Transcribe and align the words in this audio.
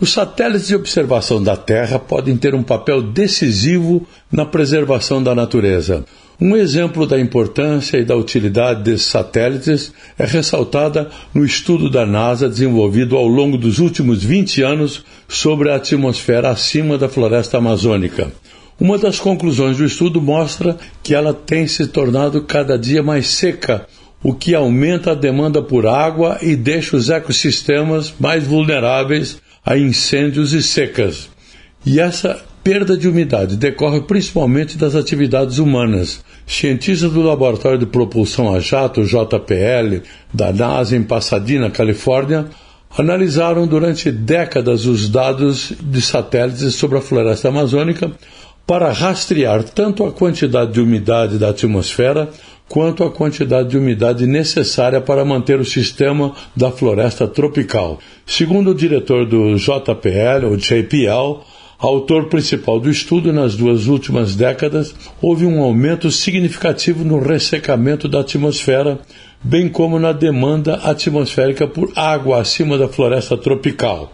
Os 0.00 0.12
satélites 0.12 0.68
de 0.68 0.74
observação 0.74 1.42
da 1.42 1.58
Terra 1.58 1.98
podem 1.98 2.34
ter 2.34 2.54
um 2.54 2.62
papel 2.62 3.02
decisivo 3.02 4.06
na 4.32 4.46
preservação 4.46 5.22
da 5.22 5.34
natureza. 5.34 6.06
Um 6.40 6.56
exemplo 6.56 7.06
da 7.06 7.20
importância 7.20 7.98
e 7.98 8.04
da 8.04 8.16
utilidade 8.16 8.82
desses 8.82 9.08
satélites 9.08 9.92
é 10.18 10.24
ressaltada 10.24 11.10
no 11.34 11.44
estudo 11.44 11.90
da 11.90 12.06
NASA 12.06 12.48
desenvolvido 12.48 13.14
ao 13.14 13.26
longo 13.26 13.58
dos 13.58 13.78
últimos 13.78 14.24
20 14.24 14.62
anos 14.62 15.04
sobre 15.28 15.70
a 15.70 15.76
atmosfera 15.76 16.48
acima 16.48 16.96
da 16.96 17.06
floresta 17.06 17.58
amazônica. 17.58 18.32
Uma 18.80 18.96
das 18.96 19.20
conclusões 19.20 19.76
do 19.76 19.84
estudo 19.84 20.18
mostra 20.18 20.78
que 21.02 21.14
ela 21.14 21.34
tem 21.34 21.66
se 21.66 21.86
tornado 21.86 22.42
cada 22.44 22.78
dia 22.78 23.02
mais 23.02 23.26
seca, 23.26 23.86
o 24.22 24.32
que 24.32 24.54
aumenta 24.54 25.10
a 25.10 25.14
demanda 25.14 25.60
por 25.60 25.86
água 25.86 26.38
e 26.40 26.56
deixa 26.56 26.96
os 26.96 27.10
ecossistemas 27.10 28.14
mais 28.18 28.44
vulneráveis 28.44 29.38
a 29.64 29.76
incêndios 29.76 30.52
e 30.52 30.62
secas. 30.62 31.30
E 31.84 32.00
essa 32.00 32.42
perda 32.62 32.96
de 32.96 33.08
umidade 33.08 33.56
decorre 33.56 34.02
principalmente 34.02 34.76
das 34.76 34.94
atividades 34.94 35.58
humanas. 35.58 36.22
Cientistas 36.46 37.12
do 37.12 37.22
Laboratório 37.22 37.78
de 37.78 37.86
Propulsão 37.86 38.54
a 38.54 38.60
Jato, 38.60 39.04
JPL, 39.04 40.02
da 40.32 40.52
NASA 40.52 40.96
em 40.96 41.02
Pasadena, 41.02 41.70
Califórnia, 41.70 42.46
analisaram 42.96 43.66
durante 43.66 44.10
décadas 44.10 44.84
os 44.84 45.08
dados 45.08 45.72
de 45.80 46.02
satélites 46.02 46.74
sobre 46.74 46.98
a 46.98 47.00
floresta 47.00 47.48
amazônica 47.48 48.10
para 48.70 48.92
rastrear 48.92 49.64
tanto 49.64 50.06
a 50.06 50.12
quantidade 50.12 50.70
de 50.70 50.80
umidade 50.80 51.38
da 51.38 51.48
atmosfera 51.48 52.30
quanto 52.68 53.02
a 53.02 53.10
quantidade 53.10 53.70
de 53.70 53.76
umidade 53.76 54.28
necessária 54.28 55.00
para 55.00 55.24
manter 55.24 55.58
o 55.58 55.64
sistema 55.64 56.32
da 56.54 56.70
floresta 56.70 57.26
tropical. 57.26 57.98
Segundo 58.24 58.70
o 58.70 58.74
diretor 58.74 59.26
do 59.26 59.56
JPL, 59.56 60.46
ou 60.46 60.56
JPL, 60.56 61.42
autor 61.80 62.28
principal 62.28 62.78
do 62.78 62.88
estudo, 62.88 63.32
nas 63.32 63.56
duas 63.56 63.88
últimas 63.88 64.36
décadas, 64.36 64.94
houve 65.20 65.44
um 65.44 65.60
aumento 65.60 66.08
significativo 66.08 67.02
no 67.02 67.18
ressecamento 67.18 68.06
da 68.06 68.20
atmosfera, 68.20 69.00
bem 69.42 69.68
como 69.68 69.98
na 69.98 70.12
demanda 70.12 70.76
atmosférica 70.76 71.66
por 71.66 71.90
água 71.96 72.40
acima 72.40 72.78
da 72.78 72.86
floresta 72.86 73.36
tropical. 73.36 74.12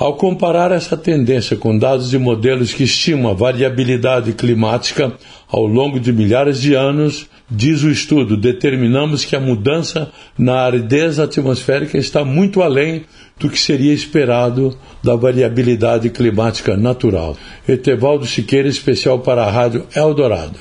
Ao 0.00 0.14
comparar 0.14 0.72
essa 0.72 0.96
tendência 0.96 1.58
com 1.58 1.76
dados 1.76 2.08
de 2.08 2.18
modelos 2.18 2.72
que 2.72 2.84
estimam 2.84 3.30
a 3.30 3.34
variabilidade 3.34 4.32
climática 4.32 5.12
ao 5.46 5.66
longo 5.66 6.00
de 6.00 6.10
milhares 6.10 6.58
de 6.58 6.72
anos, 6.72 7.26
diz 7.50 7.82
o 7.82 7.90
estudo, 7.90 8.34
determinamos 8.34 9.26
que 9.26 9.36
a 9.36 9.40
mudança 9.40 10.10
na 10.38 10.62
aridez 10.62 11.18
atmosférica 11.18 11.98
está 11.98 12.24
muito 12.24 12.62
além 12.62 13.02
do 13.38 13.50
que 13.50 13.60
seria 13.60 13.92
esperado 13.92 14.74
da 15.04 15.14
variabilidade 15.14 16.08
climática 16.08 16.78
natural. 16.78 17.36
Etevaldo 17.68 18.24
Siqueira, 18.24 18.68
especial 18.68 19.18
para 19.18 19.44
a 19.44 19.50
Rádio 19.50 19.84
Eldorado. 19.94 20.58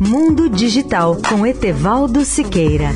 Mundo 0.00 0.48
Digital 0.48 1.18
com 1.28 1.46
Etevaldo 1.46 2.24
Siqueira. 2.24 2.92